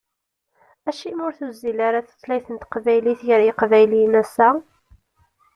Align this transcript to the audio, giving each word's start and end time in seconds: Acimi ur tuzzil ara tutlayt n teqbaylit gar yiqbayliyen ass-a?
Acimi 0.89 1.21
ur 1.25 1.33
tuzzil 1.41 1.79
ara 1.87 2.01
tutlayt 2.07 2.47
n 2.51 2.55
teqbaylit 2.61 3.21
gar 3.27 3.41
yiqbayliyen 3.43 4.19
ass-a? 4.21 4.49